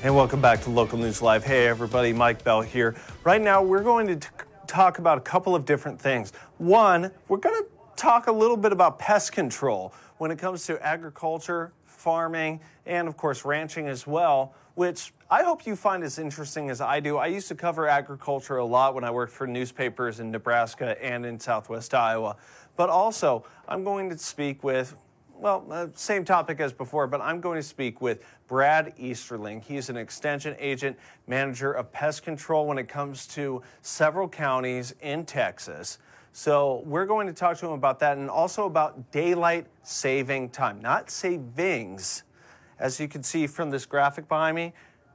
And 0.00 0.14
welcome 0.14 0.40
back 0.40 0.60
to 0.62 0.70
Local 0.70 0.96
News 0.96 1.20
Live. 1.22 1.42
Hey, 1.42 1.66
everybody, 1.66 2.12
Mike 2.12 2.44
Bell 2.44 2.62
here. 2.62 2.94
Right 3.24 3.42
now, 3.42 3.64
we're 3.64 3.82
going 3.82 4.06
to 4.06 4.14
t- 4.14 4.28
talk 4.68 5.00
about 5.00 5.18
a 5.18 5.20
couple 5.20 5.56
of 5.56 5.64
different 5.64 6.00
things. 6.00 6.32
One, 6.58 7.10
we're 7.26 7.38
going 7.38 7.60
to 7.60 7.68
talk 7.96 8.28
a 8.28 8.32
little 8.32 8.56
bit 8.56 8.70
about 8.70 9.00
pest 9.00 9.32
control 9.32 9.92
when 10.18 10.30
it 10.30 10.38
comes 10.38 10.66
to 10.66 10.80
agriculture, 10.86 11.72
farming, 11.84 12.60
and 12.86 13.08
of 13.08 13.16
course, 13.16 13.44
ranching 13.44 13.88
as 13.88 14.06
well, 14.06 14.54
which 14.76 15.12
I 15.32 15.42
hope 15.42 15.66
you 15.66 15.74
find 15.74 16.04
as 16.04 16.20
interesting 16.20 16.70
as 16.70 16.80
I 16.80 17.00
do. 17.00 17.16
I 17.16 17.26
used 17.26 17.48
to 17.48 17.56
cover 17.56 17.88
agriculture 17.88 18.58
a 18.58 18.64
lot 18.64 18.94
when 18.94 19.02
I 19.02 19.10
worked 19.10 19.32
for 19.32 19.48
newspapers 19.48 20.20
in 20.20 20.30
Nebraska 20.30 20.96
and 21.04 21.26
in 21.26 21.40
southwest 21.40 21.92
Iowa. 21.92 22.36
But 22.76 22.88
also, 22.88 23.44
I'm 23.66 23.82
going 23.82 24.10
to 24.10 24.18
speak 24.18 24.62
with 24.62 24.94
well, 25.38 25.64
uh, 25.70 25.86
same 25.94 26.24
topic 26.24 26.60
as 26.60 26.72
before, 26.72 27.06
but 27.06 27.20
I'm 27.20 27.40
going 27.40 27.56
to 27.56 27.62
speak 27.62 28.00
with 28.00 28.24
Brad 28.48 28.92
Easterling. 28.98 29.60
He's 29.60 29.88
an 29.88 29.96
extension 29.96 30.56
agent, 30.58 30.96
manager 31.26 31.72
of 31.72 31.92
pest 31.92 32.22
control 32.22 32.66
when 32.66 32.78
it 32.78 32.88
comes 32.88 33.26
to 33.28 33.62
several 33.82 34.28
counties 34.28 34.94
in 35.00 35.24
Texas. 35.24 35.98
So 36.32 36.82
we're 36.84 37.06
going 37.06 37.26
to 37.26 37.32
talk 37.32 37.56
to 37.58 37.66
him 37.66 37.72
about 37.72 38.00
that 38.00 38.18
and 38.18 38.28
also 38.28 38.66
about 38.66 39.10
daylight 39.12 39.66
saving 39.82 40.50
time, 40.50 40.80
not 40.80 41.10
savings. 41.10 42.24
As 42.78 43.00
you 43.00 43.08
can 43.08 43.22
see 43.22 43.46
from 43.46 43.70
this 43.70 43.86
graphic 43.86 44.28
behind 44.28 44.56
me, 44.56 44.72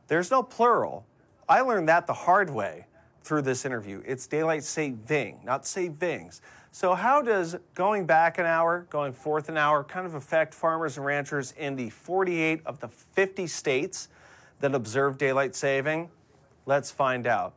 there's 0.08 0.32
no 0.32 0.44
plural. 0.44 1.06
I 1.48 1.62
learned 1.62 1.88
that 1.90 2.08
the 2.08 2.14
hard 2.14 2.50
way 2.50 2.86
through 3.24 3.44
this 3.44 3.66
interview. 3.66 4.02
It's 4.06 4.28
daylight 4.28 4.64
saving, 4.64 5.40
not 5.44 5.66
savings. 5.66 6.42
So, 6.76 6.96
how 6.96 7.22
does 7.22 7.56
going 7.76 8.08
back 8.08 8.40
an 8.40 8.48
hour, 8.48 8.88
going 8.90 9.14
forth 9.14 9.48
an 9.48 9.58
hour, 9.58 9.84
kind 9.84 10.08
of 10.08 10.16
affect 10.16 10.56
farmers 10.56 10.98
and 10.98 11.06
ranchers 11.06 11.54
in 11.56 11.76
the 11.76 11.92
48 11.92 12.62
of 12.66 12.80
the 12.80 12.88
50 12.88 13.46
states 13.46 14.08
that 14.60 14.74
observe 14.74 15.20
daylight 15.20 15.56
saving? 15.56 16.10
Let's 16.66 16.90
find 16.90 17.28
out. 17.28 17.54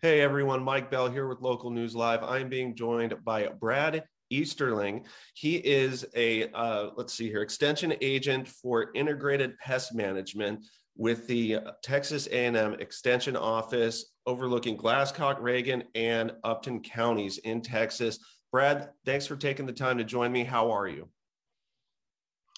Hey 0.00 0.22
everyone, 0.22 0.62
Mike 0.62 0.90
Bell 0.90 1.10
here 1.10 1.28
with 1.28 1.42
Local 1.42 1.70
News 1.70 1.94
Live. 1.94 2.24
I'm 2.24 2.48
being 2.48 2.74
joined 2.74 3.22
by 3.22 3.48
Brad 3.48 4.02
Easterling. 4.30 5.04
He 5.34 5.56
is 5.56 6.06
a, 6.16 6.48
uh, 6.52 6.92
let's 6.96 7.12
see 7.12 7.28
here, 7.28 7.42
extension 7.42 7.92
agent 8.00 8.48
for 8.48 8.92
integrated 8.94 9.58
pest 9.58 9.94
management 9.94 10.64
with 10.96 11.26
the 11.26 11.58
Texas 11.82 12.26
A&M 12.30 12.74
Extension 12.74 13.36
Office 13.36 14.12
overlooking 14.26 14.76
Glasscock, 14.76 15.40
Reagan, 15.40 15.84
and 15.94 16.32
Upton 16.44 16.80
counties 16.82 17.38
in 17.38 17.62
Texas. 17.62 18.18
Brad, 18.52 18.90
thanks 19.04 19.26
for 19.26 19.36
taking 19.36 19.66
the 19.66 19.72
time 19.72 19.98
to 19.98 20.04
join 20.04 20.32
me. 20.32 20.44
How 20.44 20.70
are 20.72 20.88
you? 20.88 21.08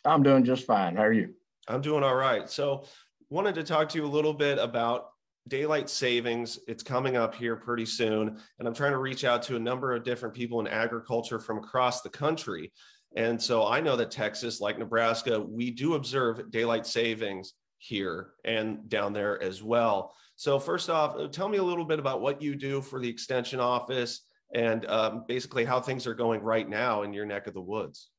I'm 0.05 0.23
doing 0.23 0.45
just 0.45 0.67
fine. 0.67 0.97
How 0.97 1.05
are 1.05 1.13
you? 1.13 1.35
I'm 1.69 1.81
doing 1.81 2.03
all 2.03 2.17
right. 2.17 2.49
So, 2.51 2.85
wanted 3.31 3.55
to 3.55 3.63
talk 3.63 3.89
to 3.89 3.99
you 3.99 4.05
a 4.05 4.07
little 4.07 4.35
bit 4.35 4.59
about 4.59 5.07
daylight 5.49 5.89
savings. 5.89 6.59
It's 6.69 6.83
coming 6.83 7.17
up 7.17 7.35
here 7.35 7.57
pretty 7.57 7.87
soon, 7.87 8.39
and 8.59 8.69
I'm 8.69 8.75
trying 8.75 8.93
to 8.93 8.99
reach 8.99 9.25
out 9.25 9.43
to 9.45 9.57
a 9.57 9.61
number 9.61 9.93
of 9.93 10.05
different 10.05 10.35
people 10.35 10.61
in 10.61 10.67
agriculture 10.67 11.39
from 11.39 11.59
across 11.59 12.03
the 12.03 12.11
country. 12.11 12.73
And 13.17 13.41
so 13.41 13.67
I 13.67 13.81
know 13.81 13.97
that 13.97 14.11
Texas, 14.11 14.61
like 14.61 14.79
Nebraska, 14.79 15.41
we 15.41 15.71
do 15.71 15.95
observe 15.95 16.51
daylight 16.51 16.87
savings 16.87 17.55
here 17.83 18.35
and 18.45 18.89
down 18.89 19.13
there 19.13 19.43
as 19.43 19.61
well. 19.61 20.15
So, 20.37 20.59
first 20.61 20.89
off, 20.89 21.17
tell 21.33 21.49
me 21.49 21.59
a 21.59 21.63
little 21.63 21.85
bit 21.85 21.99
about 21.99 22.21
what 22.21 22.41
you 22.41 22.55
do 22.55 22.81
for 22.81 23.01
the 23.01 23.09
Extension 23.09 23.59
Office 23.59 24.21
and 24.55 24.87
um, 24.87 25.25
basically 25.27 25.65
how 25.65 25.81
things 25.81 26.07
are 26.07 26.15
going 26.15 26.43
right 26.43 26.69
now 26.69 27.03
in 27.03 27.13
your 27.13 27.27
neck 27.27 27.49
of 27.49 27.55
the 27.55 27.61
woods. 27.61 28.11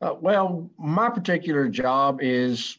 Uh, 0.00 0.14
well, 0.18 0.70
my 0.78 1.10
particular 1.10 1.68
job 1.68 2.20
is 2.22 2.78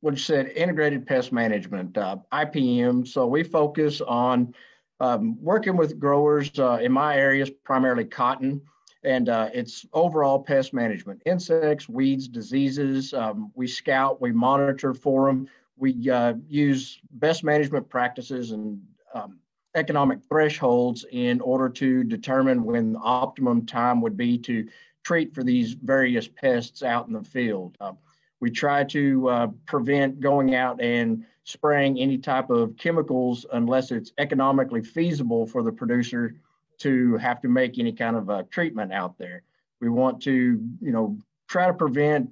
what 0.00 0.12
you 0.12 0.18
said 0.18 0.48
integrated 0.48 1.06
pest 1.06 1.32
management, 1.32 1.96
uh, 1.96 2.16
IPM. 2.30 3.08
So, 3.08 3.26
we 3.26 3.42
focus 3.42 4.02
on 4.02 4.54
um, 5.00 5.42
working 5.42 5.78
with 5.78 5.98
growers 5.98 6.50
uh, 6.58 6.78
in 6.82 6.92
my 6.92 7.16
areas, 7.16 7.48
primarily 7.64 8.04
cotton 8.04 8.60
and 9.06 9.28
uh, 9.28 9.48
it's 9.54 9.86
overall 9.92 10.38
pest 10.38 10.74
management 10.74 11.22
insects 11.24 11.88
weeds 11.88 12.28
diseases 12.28 13.14
um, 13.14 13.50
we 13.54 13.66
scout 13.66 14.20
we 14.20 14.32
monitor 14.32 14.92
for 14.92 15.26
them 15.26 15.48
we 15.78 16.10
uh, 16.10 16.34
use 16.48 17.00
best 17.12 17.44
management 17.44 17.88
practices 17.88 18.50
and 18.50 18.80
um, 19.14 19.38
economic 19.74 20.18
thresholds 20.28 21.04
in 21.12 21.40
order 21.40 21.68
to 21.68 22.02
determine 22.02 22.64
when 22.64 22.94
the 22.94 22.98
optimum 22.98 23.64
time 23.66 24.00
would 24.00 24.16
be 24.16 24.38
to 24.38 24.66
treat 25.04 25.34
for 25.34 25.44
these 25.44 25.74
various 25.74 26.26
pests 26.26 26.82
out 26.82 27.06
in 27.06 27.12
the 27.12 27.22
field. 27.22 27.76
Uh, 27.80 27.92
we 28.40 28.50
try 28.50 28.82
to 28.84 29.28
uh, 29.28 29.46
prevent 29.66 30.20
going 30.20 30.54
out 30.54 30.80
and 30.80 31.24
spraying 31.44 31.98
any 31.98 32.18
type 32.18 32.50
of 32.50 32.76
chemicals 32.76 33.46
unless 33.52 33.92
it's 33.92 34.12
economically 34.18 34.82
feasible 34.82 35.46
for 35.46 35.62
the 35.62 35.70
producer 35.70 36.34
to 36.78 37.16
have 37.16 37.40
to 37.42 37.48
make 37.48 37.78
any 37.78 37.92
kind 37.92 38.16
of 38.16 38.28
a 38.28 38.44
treatment 38.44 38.92
out 38.92 39.18
there. 39.18 39.42
We 39.80 39.88
want 39.88 40.22
to, 40.22 40.32
you 40.32 40.92
know, 40.92 41.18
try 41.48 41.66
to 41.66 41.74
prevent 41.74 42.30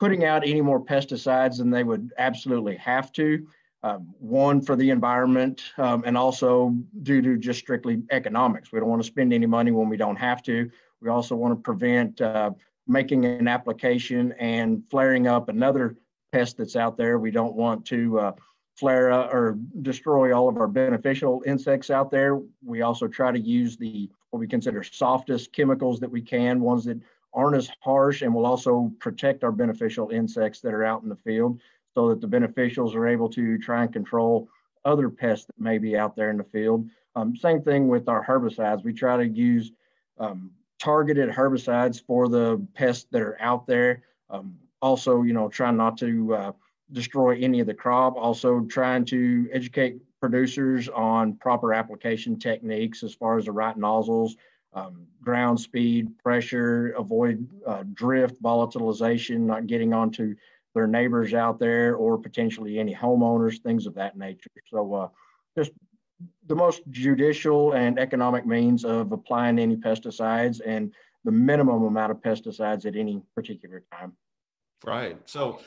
putting 0.00 0.24
out 0.24 0.46
any 0.46 0.60
more 0.60 0.84
pesticides 0.84 1.58
than 1.58 1.70
they 1.70 1.84
would 1.84 2.12
absolutely 2.18 2.76
have 2.76 3.12
to. 3.12 3.46
Um, 3.82 4.14
one 4.18 4.62
for 4.62 4.76
the 4.76 4.88
environment, 4.88 5.62
um, 5.76 6.04
and 6.06 6.16
also 6.16 6.74
due 7.02 7.20
to 7.20 7.36
just 7.36 7.58
strictly 7.58 8.02
economics. 8.10 8.72
We 8.72 8.80
don't 8.80 8.88
want 8.88 9.02
to 9.02 9.06
spend 9.06 9.32
any 9.32 9.44
money 9.44 9.72
when 9.72 9.90
we 9.90 9.98
don't 9.98 10.16
have 10.16 10.42
to. 10.44 10.70
We 11.02 11.10
also 11.10 11.36
want 11.36 11.52
to 11.52 11.60
prevent 11.62 12.20
uh, 12.22 12.52
making 12.86 13.26
an 13.26 13.46
application 13.46 14.32
and 14.38 14.82
flaring 14.90 15.26
up 15.26 15.50
another 15.50 15.96
pest 16.32 16.56
that's 16.56 16.76
out 16.76 16.96
there. 16.96 17.18
We 17.18 17.30
don't 17.30 17.54
want 17.54 17.84
to 17.86 18.18
uh, 18.18 18.32
flare 18.76 19.12
or 19.12 19.58
destroy 19.82 20.36
all 20.36 20.48
of 20.48 20.56
our 20.56 20.66
beneficial 20.66 21.42
insects 21.46 21.90
out 21.90 22.10
there. 22.10 22.40
We 22.64 22.82
also 22.82 23.06
try 23.06 23.32
to 23.32 23.38
use 23.38 23.76
the 23.76 24.10
what 24.30 24.40
we 24.40 24.48
consider 24.48 24.82
softest 24.82 25.52
chemicals 25.52 26.00
that 26.00 26.10
we 26.10 26.20
can, 26.20 26.60
ones 26.60 26.84
that 26.84 27.00
aren't 27.32 27.56
as 27.56 27.70
harsh 27.80 28.22
and 28.22 28.34
will 28.34 28.46
also 28.46 28.92
protect 28.98 29.44
our 29.44 29.52
beneficial 29.52 30.10
insects 30.10 30.60
that 30.60 30.74
are 30.74 30.84
out 30.84 31.02
in 31.02 31.08
the 31.08 31.16
field 31.16 31.60
so 31.94 32.08
that 32.08 32.20
the 32.20 32.26
beneficials 32.26 32.94
are 32.94 33.06
able 33.06 33.28
to 33.28 33.58
try 33.58 33.82
and 33.82 33.92
control 33.92 34.48
other 34.84 35.08
pests 35.08 35.46
that 35.46 35.58
may 35.58 35.78
be 35.78 35.96
out 35.96 36.16
there 36.16 36.30
in 36.30 36.36
the 36.36 36.44
field. 36.44 36.88
Um, 37.16 37.36
same 37.36 37.62
thing 37.62 37.88
with 37.88 38.08
our 38.08 38.24
herbicides. 38.24 38.84
We 38.84 38.92
try 38.92 39.16
to 39.16 39.26
use 39.26 39.72
um, 40.18 40.50
targeted 40.78 41.30
herbicides 41.30 42.04
for 42.04 42.28
the 42.28 42.64
pests 42.74 43.06
that 43.12 43.22
are 43.22 43.40
out 43.40 43.66
there. 43.66 44.02
Um, 44.30 44.58
also, 44.82 45.22
you 45.22 45.32
know, 45.32 45.48
trying 45.48 45.76
not 45.76 45.96
to 45.98 46.34
uh, 46.34 46.52
destroy 46.94 47.38
any 47.38 47.60
of 47.60 47.66
the 47.66 47.74
crop. 47.74 48.16
Also, 48.16 48.60
trying 48.60 49.04
to 49.06 49.48
educate 49.52 49.98
producers 50.20 50.88
on 50.88 51.34
proper 51.36 51.74
application 51.74 52.38
techniques 52.38 53.02
as 53.02 53.14
far 53.14 53.36
as 53.36 53.44
the 53.44 53.52
right 53.52 53.76
nozzles, 53.76 54.36
um, 54.72 55.06
ground 55.20 55.60
speed, 55.60 56.16
pressure, 56.22 56.94
avoid 56.96 57.46
uh, 57.66 57.84
drift, 57.92 58.42
volatilization, 58.42 59.40
not 59.40 59.66
getting 59.66 59.92
onto 59.92 60.34
their 60.74 60.86
neighbors 60.86 61.34
out 61.34 61.58
there 61.58 61.96
or 61.96 62.16
potentially 62.16 62.78
any 62.78 62.94
homeowners, 62.94 63.60
things 63.62 63.86
of 63.86 63.94
that 63.94 64.16
nature. 64.16 64.50
So, 64.66 64.94
uh, 64.94 65.08
just 65.56 65.72
the 66.46 66.56
most 66.56 66.82
judicial 66.90 67.72
and 67.72 67.98
economic 67.98 68.46
means 68.46 68.84
of 68.84 69.12
applying 69.12 69.58
any 69.58 69.76
pesticides 69.76 70.60
and 70.64 70.92
the 71.24 71.32
minimum 71.32 71.82
amount 71.84 72.12
of 72.12 72.18
pesticides 72.18 72.86
at 72.86 72.96
any 72.96 73.20
particular 73.34 73.82
time. 73.92 74.12
Right. 74.84 75.18
So 75.24 75.60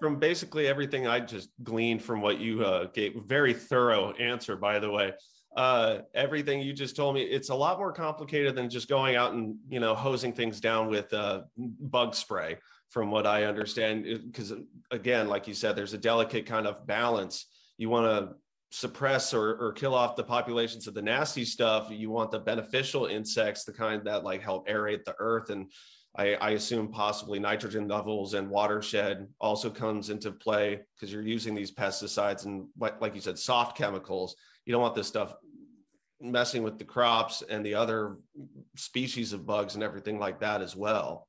from 0.00 0.18
basically 0.18 0.66
everything 0.66 1.06
I 1.06 1.20
just 1.20 1.50
gleaned 1.62 2.02
from 2.02 2.20
what 2.20 2.38
you 2.38 2.64
uh, 2.64 2.86
gave, 2.86 3.14
very 3.26 3.54
thorough 3.54 4.12
answer, 4.12 4.56
by 4.56 4.78
the 4.78 4.90
way. 4.90 5.12
Uh, 5.56 5.98
everything 6.14 6.60
you 6.60 6.72
just 6.72 6.96
told 6.96 7.14
me, 7.14 7.22
it's 7.22 7.48
a 7.48 7.54
lot 7.54 7.78
more 7.78 7.92
complicated 7.92 8.56
than 8.56 8.68
just 8.68 8.88
going 8.88 9.14
out 9.14 9.34
and 9.34 9.56
you 9.68 9.78
know 9.78 9.94
hosing 9.94 10.32
things 10.32 10.60
down 10.60 10.88
with 10.88 11.12
uh, 11.14 11.42
bug 11.56 12.14
spray, 12.14 12.56
from 12.94 13.10
what 13.10 13.26
I 13.26 13.44
understand. 13.44 14.04
Because 14.04 14.52
again, 14.92 15.28
like 15.28 15.48
you 15.48 15.54
said, 15.54 15.74
there's 15.74 15.94
a 15.94 15.98
delicate 15.98 16.46
kind 16.46 16.66
of 16.66 16.86
balance. 16.86 17.46
You 17.76 17.88
want 17.88 18.06
to 18.06 18.36
suppress 18.70 19.34
or, 19.34 19.56
or 19.56 19.72
kill 19.72 19.94
off 19.94 20.14
the 20.14 20.22
populations 20.22 20.86
of 20.86 20.94
the 20.94 21.02
nasty 21.02 21.44
stuff. 21.44 21.88
You 21.90 22.10
want 22.10 22.30
the 22.30 22.38
beneficial 22.38 23.06
insects, 23.06 23.64
the 23.64 23.72
kind 23.72 24.04
that 24.04 24.22
like 24.22 24.42
help 24.42 24.68
aerate 24.68 25.04
the 25.04 25.14
earth 25.18 25.50
and 25.50 25.70
I, 26.16 26.34
I, 26.34 26.50
assume 26.50 26.88
possibly 26.88 27.40
nitrogen 27.40 27.88
levels 27.88 28.34
and 28.34 28.48
watershed 28.48 29.26
also 29.40 29.68
comes 29.68 30.10
into 30.10 30.30
play 30.30 30.80
because 30.94 31.12
you're 31.12 31.22
using 31.22 31.54
these 31.54 31.72
pesticides 31.72 32.44
and 32.44 32.66
like, 32.78 33.00
like 33.00 33.14
you 33.16 33.20
said, 33.20 33.38
soft 33.38 33.76
chemicals. 33.76 34.36
You 34.64 34.72
don't 34.72 34.82
want 34.82 34.94
this 34.94 35.08
stuff 35.08 35.34
messing 36.20 36.62
with 36.62 36.78
the 36.78 36.84
crops 36.84 37.42
and 37.48 37.66
the 37.66 37.74
other 37.74 38.16
species 38.76 39.32
of 39.32 39.44
bugs 39.44 39.74
and 39.74 39.82
everything 39.82 40.18
like 40.18 40.40
that 40.40 40.62
as 40.62 40.76
well. 40.76 41.28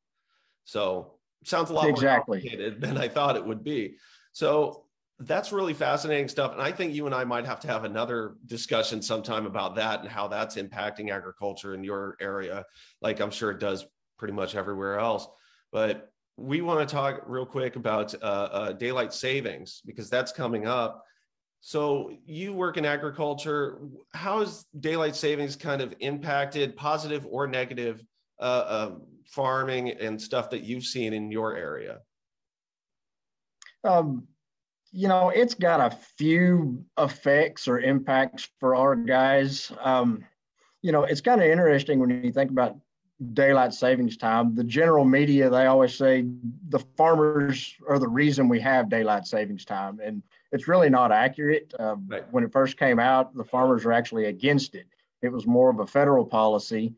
So 0.66 1.16
sounds 1.44 1.70
a 1.70 1.74
lot 1.74 1.90
exactly. 1.90 2.38
more 2.38 2.42
complicated 2.42 2.82
than 2.82 2.98
I 2.98 3.08
thought 3.08 3.36
it 3.36 3.46
would 3.46 3.64
be. 3.64 3.96
So 4.34 4.86
that's 5.20 5.52
really 5.52 5.74
fascinating 5.74 6.28
stuff. 6.28 6.52
And 6.52 6.62
I 6.62 6.72
think 6.72 6.94
you 6.94 7.06
and 7.06 7.16
I 7.16 7.24
might 7.24 7.46
have 7.46 7.60
to 7.62 7.68
have 7.68 7.86
another 7.86 8.36
discussion 8.46 9.02
sometime 9.02 9.46
about 9.46 9.76
that 9.76 10.02
and 10.02 10.10
how 10.10 10.28
that's 10.28 10.58
impacting 10.58 11.10
agriculture 11.10 11.74
in 11.74 11.84
your 11.84 12.18
area. 12.20 12.66
Like 13.02 13.22
I'm 13.22 13.32
sure 13.32 13.52
it 13.52 13.60
does 13.60 13.86
pretty 14.18 14.34
much 14.34 14.56
everywhere 14.56 15.00
else. 15.00 15.28
But 15.72 16.12
we 16.38 16.62
want 16.62 16.88
to 16.88 16.94
talk 16.94 17.24
real 17.26 17.46
quick 17.46 17.76
about 17.76 18.14
uh, 18.16 18.50
uh, 18.52 18.72
daylight 18.74 19.14
savings 19.14 19.82
because 19.86 20.10
that's 20.10 20.32
coming 20.32 20.68
up. 20.68 21.04
So 21.62 22.12
you 22.26 22.54
work 22.54 22.78
in 22.78 22.86
agriculture. 22.86 23.80
How 24.14 24.40
has 24.40 24.66
daylight 24.80 25.16
savings 25.16 25.56
kind 25.56 25.82
of 25.82 25.94
impacted 26.00 26.76
positive 26.76 27.26
or 27.30 27.48
negative 27.48 28.04
uh, 28.40 28.44
uh, 28.44 28.92
farming 29.26 29.92
and 29.92 30.22
stuff 30.22 30.50
that 30.52 30.64
you've 30.64 30.84
seen 30.84 31.14
in 31.14 31.32
your 31.32 31.56
area? 31.56 32.00
Um, 33.84 34.28
you 34.92 35.08
know, 35.08 35.30
it's 35.30 35.54
got 35.54 35.80
a 35.80 35.98
few 36.18 36.86
effects 36.98 37.68
or 37.68 37.80
impacts 37.80 38.48
for 38.60 38.76
our 38.76 38.96
guys. 38.96 39.72
Um, 39.82 40.24
you 40.82 40.92
know, 40.92 41.04
it's 41.04 41.22
kind 41.22 41.42
of 41.42 41.48
interesting 41.48 42.00
when 42.00 42.24
you 42.24 42.32
think 42.32 42.52
about 42.52 42.76
daylight 43.34 43.74
savings 43.74 44.18
time. 44.18 44.56
The 44.56 44.64
general 44.64 45.06
media, 45.06 45.50
they 45.50 45.66
always 45.68 45.96
say 45.96 46.26
the 46.70 46.80
farmers 46.98 47.76
are 47.88 48.00
the 48.00 48.08
reason 48.08 48.50
we 48.50 48.60
have 48.60 48.90
daylight 48.90 49.26
savings 49.26 49.66
time. 49.66 50.00
And 50.04 50.22
it's 50.52 50.68
really 50.68 50.90
not 50.90 51.12
accurate. 51.12 51.74
Uh, 51.80 51.96
right. 52.08 52.24
When 52.32 52.44
it 52.44 52.52
first 52.52 52.78
came 52.78 53.00
out, 53.00 53.36
the 53.36 53.44
farmers 53.44 53.86
were 53.86 53.94
actually 53.94 54.26
against 54.26 54.76
it. 54.76 54.88
It 55.22 55.30
was 55.30 55.48
more 55.48 55.70
of 55.70 55.80
a 55.80 55.88
federal 55.88 56.26
policy. 56.26 56.94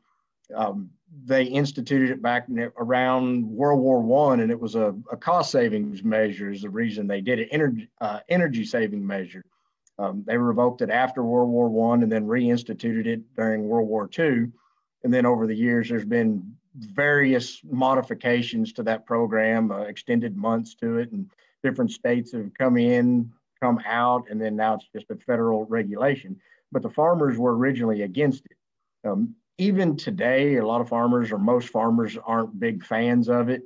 Um, 0.54 0.90
they 1.26 1.44
instituted 1.44 2.10
it 2.10 2.22
back 2.22 2.48
around 2.78 3.48
World 3.48 3.80
War 3.80 4.02
One, 4.02 4.42
and 4.42 4.52
it 4.52 4.60
was 4.60 4.76
a, 4.76 4.96
a, 5.12 5.18
cost 5.18 5.52
savings 5.52 6.04
measure. 6.04 6.52
Is 6.52 6.62
the 6.62 6.70
reason 6.70 7.08
they 7.08 7.22
did 7.22 7.40
it. 7.40 7.50
Energy 7.52 7.90
uh, 8.02 8.20
energy 8.30 8.66
saving 8.66 9.06
measure. 9.06 9.46
Um, 10.00 10.24
they 10.28 10.38
revoked 10.38 10.82
it 10.82 10.90
after 10.90 11.24
World 11.24 11.50
War 11.50 11.70
One, 11.70 12.04
and 12.04 12.12
then 12.12 12.26
reinstituted 12.26 13.08
it 13.08 13.36
during 13.36 13.68
World 13.68 13.88
War 13.88 14.08
Two. 14.08 14.52
And 15.04 15.14
then 15.14 15.26
over 15.26 15.48
the 15.48 15.56
years, 15.56 15.90
there's 15.90 16.06
been 16.06 16.56
various 16.76 17.62
modifications 17.64 18.74
to 18.74 18.84
that 18.84 19.06
program, 19.06 19.72
uh, 19.72 19.82
extended 19.82 20.36
months 20.36 20.76
to 20.76 20.98
it, 20.98 21.12
and 21.12 21.30
different 21.64 21.92
states 21.92 22.32
have 22.34 22.54
come 22.54 22.78
in, 22.78 23.32
come 23.62 23.82
out, 23.86 24.26
and 24.30 24.40
then 24.40 24.56
now 24.56 24.76
it's 24.76 24.88
just 24.94 25.10
a 25.10 25.16
federal 25.16 25.66
regulation. 25.66 26.40
But 26.72 26.82
the 26.82 26.90
farmers 26.90 27.38
were 27.38 27.58
originally 27.58 28.04
against 28.04 28.46
it. 28.46 28.58
Um, 29.08 29.36
even 29.58 29.96
today, 29.96 30.58
a 30.58 30.66
lot 30.66 30.82
of 30.82 30.90
farmers 30.90 31.32
or 31.32 31.40
most 31.40 31.70
farmers 31.70 32.18
aren't 32.26 32.60
big 32.60 32.84
fans 32.84 33.28
of 33.28 33.50
it. 33.50 33.64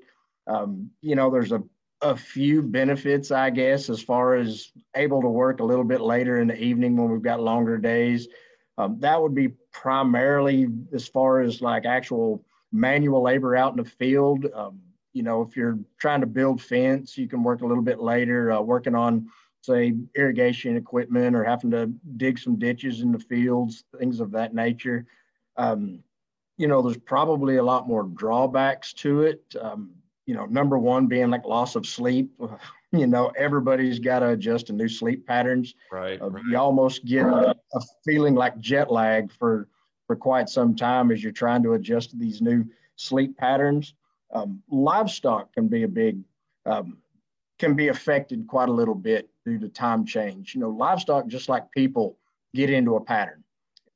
Um, 0.47 0.89
you 1.01 1.15
know, 1.15 1.29
there's 1.29 1.51
a, 1.51 1.61
a 2.01 2.15
few 2.15 2.61
benefits, 2.61 3.31
I 3.31 3.49
guess, 3.49 3.89
as 3.89 4.01
far 4.01 4.35
as 4.35 4.71
able 4.95 5.21
to 5.21 5.27
work 5.27 5.59
a 5.59 5.65
little 5.65 5.83
bit 5.83 6.01
later 6.01 6.39
in 6.39 6.47
the 6.47 6.61
evening 6.61 6.95
when 6.95 7.11
we've 7.11 7.21
got 7.21 7.41
longer 7.41 7.77
days. 7.77 8.27
Um, 8.77 8.99
that 8.99 9.21
would 9.21 9.35
be 9.35 9.49
primarily 9.71 10.67
as 10.93 11.07
far 11.07 11.41
as 11.41 11.61
like 11.61 11.85
actual 11.85 12.43
manual 12.71 13.21
labor 13.21 13.55
out 13.55 13.73
in 13.73 13.83
the 13.83 13.89
field. 13.89 14.45
Um, 14.53 14.79
you 15.13 15.23
know, 15.23 15.41
if 15.41 15.57
you're 15.57 15.77
trying 15.97 16.21
to 16.21 16.27
build 16.27 16.61
fence, 16.61 17.17
you 17.17 17.27
can 17.27 17.43
work 17.43 17.61
a 17.61 17.67
little 17.67 17.83
bit 17.83 17.99
later, 17.99 18.51
uh, 18.51 18.61
working 18.61 18.95
on, 18.95 19.27
say, 19.61 19.93
irrigation 20.15 20.77
equipment 20.77 21.35
or 21.35 21.43
having 21.43 21.71
to 21.71 21.91
dig 22.17 22.39
some 22.39 22.57
ditches 22.57 23.01
in 23.01 23.11
the 23.11 23.19
fields, 23.19 23.83
things 23.99 24.19
of 24.19 24.31
that 24.31 24.53
nature. 24.53 25.05
Um, 25.57 25.99
you 26.57 26.67
know, 26.67 26.81
there's 26.81 26.97
probably 26.97 27.57
a 27.57 27.63
lot 27.63 27.87
more 27.87 28.03
drawbacks 28.03 28.93
to 28.93 29.23
it. 29.23 29.43
Um, 29.59 29.95
you 30.25 30.35
know, 30.35 30.45
number 30.45 30.77
one 30.77 31.07
being 31.07 31.29
like 31.29 31.45
loss 31.45 31.75
of 31.75 31.85
sleep. 31.85 32.31
You 32.91 33.07
know, 33.07 33.31
everybody's 33.37 33.99
got 33.99 34.19
to 34.19 34.29
adjust 34.29 34.67
to 34.67 34.73
new 34.73 34.89
sleep 34.89 35.25
patterns. 35.25 35.75
Right, 35.91 36.21
uh, 36.21 36.29
right. 36.29 36.43
You 36.49 36.57
almost 36.57 37.05
get 37.05 37.25
a, 37.25 37.55
a, 37.73 37.81
feeling 38.03 38.35
like 38.35 38.59
jet 38.59 38.91
lag 38.91 39.31
for 39.31 39.67
for 40.07 40.15
quite 40.15 40.49
some 40.49 40.75
time 40.75 41.11
as 41.11 41.23
you're 41.23 41.31
trying 41.31 41.63
to 41.63 41.73
adjust 41.73 42.09
to 42.09 42.17
these 42.17 42.41
new 42.41 42.65
sleep 42.97 43.37
patterns. 43.37 43.93
Um, 44.33 44.61
livestock 44.69 45.53
can 45.53 45.69
be 45.69 45.83
a 45.83 45.87
big 45.87 46.19
um, 46.65 46.97
can 47.59 47.75
be 47.75 47.87
affected 47.87 48.47
quite 48.47 48.69
a 48.69 48.73
little 48.73 48.95
bit 48.95 49.29
due 49.45 49.59
to 49.59 49.69
time 49.69 50.05
change. 50.05 50.53
You 50.53 50.61
know, 50.61 50.69
livestock 50.69 51.27
just 51.27 51.47
like 51.47 51.71
people 51.71 52.17
get 52.53 52.69
into 52.69 52.95
a 52.95 53.01
pattern 53.01 53.43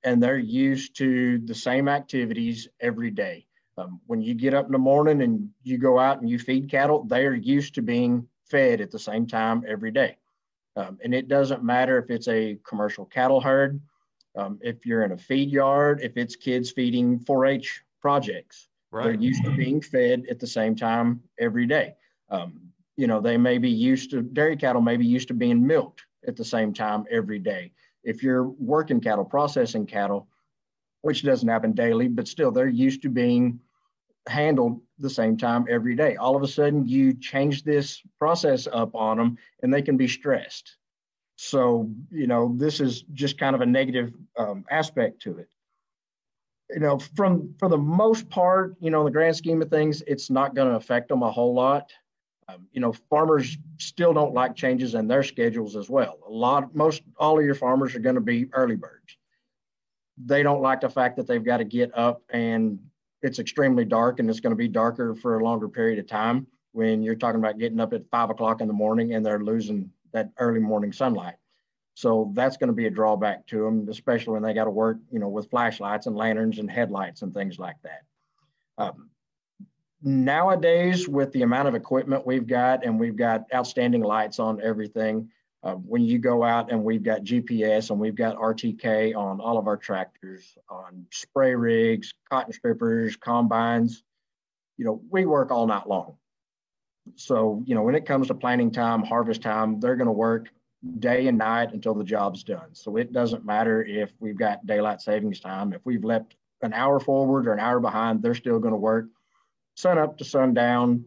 and 0.06 0.22
they're 0.22 0.38
used 0.38 0.96
to 0.98 1.40
the 1.40 1.56
same 1.56 1.90
activities 1.90 2.68
every 2.80 3.12
day. 3.12 3.46
Um, 3.78 4.00
when 4.06 4.22
you 4.22 4.36
get 4.36 4.54
up 4.54 4.68
in 4.68 4.72
the 4.72 4.78
morning 4.78 5.22
and 5.22 5.50
you 5.64 5.78
go 5.78 6.00
out 6.00 6.22
and 6.22 6.30
you 6.30 6.40
feed 6.40 6.70
cattle, 6.70 7.04
they 7.04 7.26
are 7.26 7.34
used 7.34 7.76
to 7.76 7.82
being 7.82 8.26
fed 8.50 8.82
at 8.82 8.92
the 8.92 9.00
same 9.00 9.26
time 9.28 9.64
every 9.68 9.92
day. 9.92 10.18
Um, 10.76 10.98
and 11.04 11.14
it 11.14 11.28
doesn't 11.28 11.64
matter 11.64 11.98
if 11.98 12.10
it's 12.10 12.28
a 12.28 12.58
commercial 12.68 13.06
cattle 13.06 13.40
herd, 13.40 13.80
um, 14.36 14.60
if 14.62 14.86
you're 14.86 15.04
in 15.04 15.14
a 15.14 15.18
feed 15.18 15.50
yard, 15.50 16.02
if 16.04 16.18
it's 16.18 16.36
kids 16.36 16.72
feeding 16.72 17.20
4 17.20 17.46
H 17.46 17.82
projects. 18.02 18.68
Right. 18.92 19.06
They're 19.06 19.14
used 19.14 19.44
to 19.46 19.52
being 19.52 19.82
fed 19.82 20.26
at 20.30 20.40
the 20.40 20.48
same 20.48 20.76
time 20.76 21.22
every 21.40 21.66
day. 21.66 21.96
Um, 22.30 22.60
you 22.98 23.08
know, 23.08 23.20
they 23.20 23.38
may 23.38 23.58
be 23.58 23.70
used 23.70 24.12
to, 24.12 24.22
dairy 24.22 24.58
cattle 24.58 24.82
may 24.82 24.98
be 24.98 25.06
used 25.06 25.28
to 25.30 25.34
being 25.34 25.66
milked 25.66 26.04
at 26.28 26.36
the 26.36 26.46
same 26.46 26.74
time 26.74 27.06
every 27.10 27.40
day 27.40 27.72
if 28.06 28.22
you're 28.24 28.44
working 28.44 29.02
cattle, 29.02 29.26
processing 29.26 29.86
cattle, 29.86 30.28
which 31.02 31.24
doesn't 31.24 31.50
happen 31.50 31.74
daily, 31.74 32.08
but 32.08 32.28
still 32.28 32.52
they're 32.52 32.68
used 32.68 33.02
to 33.02 33.10
being 33.10 33.60
handled 34.28 34.80
the 35.00 35.10
same 35.10 35.38
time 35.38 35.66
every 35.70 35.96
day. 35.96 36.16
All 36.16 36.36
of 36.36 36.44
a 36.44 36.48
sudden, 36.48 36.88
you 36.88 37.14
change 37.14 37.64
this 37.64 38.02
process 38.20 38.68
up 38.72 38.96
on 38.96 39.18
them 39.18 39.38
and 39.62 39.74
they 39.74 39.82
can 39.82 39.98
be 39.98 40.08
stressed. 40.08 40.78
So, 41.38 41.90
you 42.12 42.28
know, 42.28 42.54
this 42.58 42.80
is 42.80 43.04
just 43.14 43.38
kind 43.38 43.56
of 43.56 43.62
a 43.62 43.66
negative 43.66 44.14
um, 44.38 44.66
aspect 44.70 45.22
to 45.24 45.38
it. 45.40 45.50
You 46.72 46.80
know, 46.80 46.98
from 46.98 47.54
for 47.60 47.70
the 47.70 47.78
most 47.78 48.30
part, 48.30 48.76
you 48.80 48.90
know, 48.90 49.02
in 49.02 49.06
the 49.06 49.12
grand 49.12 49.36
scheme 49.36 49.62
of 49.62 49.70
things, 49.70 50.02
it's 50.08 50.30
not 50.30 50.56
going 50.56 50.70
to 50.70 50.76
affect 50.76 51.10
them 51.10 51.22
a 51.22 51.32
whole 51.32 51.54
lot. 51.54 51.92
Um, 52.48 52.68
you 52.72 52.80
know, 52.80 52.94
farmers 53.10 53.58
still 53.78 54.14
don't 54.14 54.34
like 54.34 54.56
changes 54.56 54.96
in 54.96 55.08
their 55.08 55.24
schedules 55.24 55.76
as 55.76 55.90
well. 55.90 56.20
A 56.28 56.32
lot, 56.32 56.76
most, 56.76 57.02
all 57.18 57.40
of 57.40 57.46
your 57.46 57.56
farmers 57.56 57.96
are 57.96 58.00
going 58.00 58.16
to 58.16 58.22
be 58.22 58.48
early 58.54 58.76
birds. 58.76 59.18
They 60.24 60.44
don't 60.44 60.62
like 60.62 60.82
the 60.82 60.90
fact 60.90 61.18
that 61.18 61.28
they've 61.28 61.44
got 61.44 61.58
to 61.58 61.66
get 61.66 61.96
up 61.98 62.22
and 62.30 62.80
it's 63.26 63.40
extremely 63.40 63.84
dark 63.84 64.20
and 64.20 64.30
it's 64.30 64.40
going 64.40 64.52
to 64.52 64.56
be 64.56 64.68
darker 64.68 65.16
for 65.16 65.40
a 65.40 65.44
longer 65.44 65.68
period 65.68 65.98
of 65.98 66.06
time 66.06 66.46
when 66.74 67.02
you're 67.02 67.16
talking 67.16 67.40
about 67.40 67.58
getting 67.58 67.80
up 67.80 67.92
at 67.92 68.08
five 68.12 68.30
o'clock 68.30 68.62
in 68.62 68.68
the 68.68 68.74
morning 68.74 69.16
and 69.16 69.26
they're 69.26 69.40
losing 69.40 69.90
that 70.14 70.30
early 70.38 70.60
morning 70.60 70.94
sunlight. 70.94 71.34
So 71.96 72.32
that's 72.36 72.56
going 72.58 72.68
to 72.68 72.74
be 72.74 72.86
a 72.86 72.92
drawback 72.92 73.48
to 73.48 73.64
them, 73.64 73.88
especially 73.90 74.34
when 74.34 74.44
they 74.44 74.54
got 74.54 74.66
to 74.66 74.70
work, 74.70 74.98
you 75.12 75.18
know, 75.18 75.28
with 75.28 75.50
flashlights 75.50 76.06
and 76.06 76.16
lanterns 76.16 76.60
and 76.60 76.70
headlights 76.70 77.24
and 77.24 77.34
things 77.34 77.58
like 77.58 77.78
that. 77.82 78.04
Um, 78.78 79.10
nowadays 80.04 81.08
with 81.08 81.32
the 81.32 81.42
amount 81.42 81.68
of 81.68 81.74
equipment 81.74 82.28
we've 82.28 82.46
got 82.46 82.86
and 82.86 83.00
we've 83.00 83.16
got 83.16 83.46
outstanding 83.52 84.04
lights 84.04 84.38
on 84.38 84.62
everything 84.62 85.28
uh, 85.66 85.74
when 85.74 86.04
you 86.04 86.20
go 86.20 86.44
out 86.44 86.72
and 86.72 86.84
we've 86.84 87.04
got 87.04 87.24
gps 87.24 87.90
and 87.90 88.00
we've 88.00 88.16
got 88.16 88.38
rtk 88.38 89.16
on 89.16 89.42
all 89.42 89.58
of 89.58 89.68
our 89.68 89.78
tractors 89.78 90.58
on 90.70 91.06
spray 91.12 91.54
rigs 91.56 92.14
cotton 92.30 92.54
strippers 92.54 93.18
combines 93.18 94.04
you 94.78 94.86
know 94.86 95.02
we 95.10 95.26
work 95.26 95.52
all 95.52 95.68
night 95.68 95.88
long. 95.88 96.16
So 97.16 97.64
you 97.66 97.76
know 97.76 97.84
when 97.84 97.96
it 97.96 98.06
comes 98.06 98.28
to 98.28 98.34
planting 98.34 98.72
time 98.72 99.04
harvest 99.04 99.42
time 99.42 99.80
they're 99.80 99.96
going 99.96 100.08
to 100.08 100.12
work 100.12 100.50
day 101.00 101.28
and 101.28 101.38
night 101.38 101.74
until 101.74 101.96
the 101.96 102.04
job's 102.04 102.44
done. 102.44 102.74
So 102.74 102.98
it 102.98 103.12
doesn't 103.12 103.46
matter 103.46 103.84
if 103.84 104.12
we've 104.20 104.38
got 104.38 104.66
daylight 104.68 105.02
savings 105.02 105.40
time. 105.40 105.74
If 105.74 105.82
we've 105.84 106.04
left 106.04 106.36
an 106.62 106.74
hour 106.74 107.00
forward 107.00 107.48
or 107.48 107.54
an 107.54 107.60
hour 107.60 107.80
behind 107.80 108.22
they're 108.22 108.36
still 108.36 108.60
going 108.60 108.74
to 108.74 108.78
work 108.78 109.06
sun 109.76 109.98
up 109.98 110.18
to 110.18 110.26
sundown, 110.26 111.06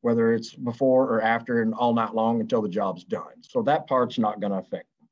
whether 0.00 0.32
it's 0.32 0.54
before 0.54 1.04
or 1.04 1.20
after 1.20 1.62
and 1.62 1.74
all 1.74 1.94
night 1.94 2.14
long 2.14 2.40
until 2.40 2.62
the 2.62 2.68
job's 2.68 3.04
done. 3.04 3.42
So 3.42 3.62
that 3.62 3.86
part's 3.86 4.18
not 4.18 4.40
going 4.40 4.52
to 4.52 4.58
affect 4.58 4.86
them. 4.98 5.08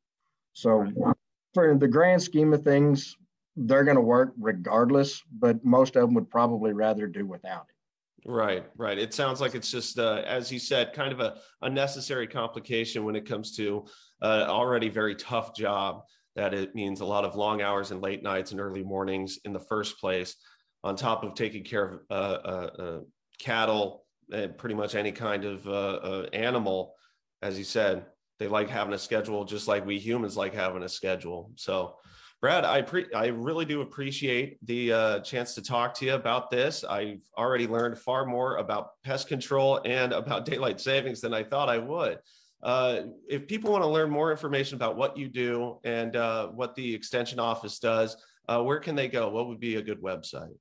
So 0.52 1.14
for 1.54 1.76
the 1.76 1.88
grand 1.88 2.22
scheme 2.22 2.52
of 2.52 2.62
things, 2.62 3.16
they're 3.56 3.84
going 3.84 3.96
to 3.96 4.02
work 4.02 4.32
regardless, 4.38 5.22
but 5.38 5.64
most 5.64 5.96
of 5.96 6.02
them 6.02 6.14
would 6.14 6.30
probably 6.30 6.72
rather 6.72 7.06
do 7.06 7.26
without 7.26 7.66
it. 7.68 8.28
Right, 8.28 8.66
right. 8.76 8.98
It 8.98 9.14
sounds 9.14 9.40
like 9.40 9.54
it's 9.54 9.70
just, 9.70 9.98
uh, 9.98 10.22
as 10.26 10.50
you 10.50 10.58
said, 10.58 10.92
kind 10.92 11.12
of 11.12 11.20
a 11.20 11.36
unnecessary 11.62 12.26
complication 12.26 13.04
when 13.04 13.14
it 13.14 13.24
comes 13.24 13.56
to 13.56 13.86
uh, 14.20 14.46
already 14.48 14.88
very 14.88 15.14
tough 15.14 15.54
job. 15.54 16.02
That 16.34 16.52
it 16.52 16.74
means 16.74 17.00
a 17.00 17.04
lot 17.06 17.24
of 17.24 17.34
long 17.34 17.62
hours 17.62 17.92
and 17.92 18.02
late 18.02 18.22
nights 18.22 18.50
and 18.50 18.60
early 18.60 18.82
mornings 18.82 19.38
in 19.46 19.54
the 19.54 19.60
first 19.60 19.98
place 19.98 20.36
on 20.84 20.94
top 20.94 21.24
of 21.24 21.34
taking 21.34 21.64
care 21.64 21.84
of 21.84 22.00
uh, 22.10 22.46
uh, 22.82 23.00
uh, 24.32 24.48
pretty 24.48 24.74
much 24.74 24.94
any 24.94 25.12
kind 25.12 25.44
of 25.44 25.66
uh, 25.66 25.70
uh, 25.70 26.26
animal, 26.32 26.94
as 27.42 27.58
you 27.58 27.64
said, 27.64 28.06
they 28.38 28.48
like 28.48 28.68
having 28.68 28.94
a 28.94 28.98
schedule 28.98 29.44
just 29.44 29.68
like 29.68 29.86
we 29.86 29.98
humans 29.98 30.36
like 30.36 30.54
having 30.54 30.82
a 30.82 30.88
schedule. 30.88 31.52
So, 31.56 31.96
Brad, 32.40 32.64
I 32.64 32.82
pre- 32.82 33.12
I 33.14 33.28
really 33.28 33.64
do 33.64 33.80
appreciate 33.80 34.58
the 34.66 34.92
uh, 34.92 35.20
chance 35.20 35.54
to 35.54 35.62
talk 35.62 35.94
to 35.94 36.04
you 36.04 36.14
about 36.14 36.50
this. 36.50 36.84
I've 36.84 37.22
already 37.36 37.66
learned 37.66 37.98
far 37.98 38.26
more 38.26 38.56
about 38.56 38.90
pest 39.04 39.28
control 39.28 39.80
and 39.84 40.12
about 40.12 40.44
daylight 40.50 40.80
savings 40.80 41.20
than 41.20 41.32
I 41.32 41.44
thought 41.44 41.70
I 41.70 41.78
would. 41.78 42.18
Uh, 42.62 43.02
if 43.28 43.46
people 43.46 43.70
want 43.70 43.84
to 43.84 43.88
learn 43.88 44.10
more 44.10 44.30
information 44.30 44.76
about 44.76 44.96
what 44.96 45.16
you 45.16 45.28
do 45.28 45.78
and 45.84 46.16
uh, 46.16 46.48
what 46.48 46.74
the 46.74 46.94
extension 46.94 47.38
office 47.38 47.78
does, 47.78 48.16
uh, 48.48 48.62
where 48.62 48.80
can 48.80 48.94
they 48.94 49.08
go? 49.08 49.28
What 49.28 49.48
would 49.48 49.60
be 49.60 49.76
a 49.76 49.82
good 49.82 50.02
website? 50.02 50.56